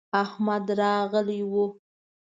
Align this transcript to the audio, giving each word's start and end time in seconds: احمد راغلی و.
احمد 0.23 0.65
راغلی 0.79 1.41
و. 1.51 1.51